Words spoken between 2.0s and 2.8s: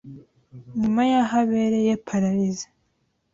paralysis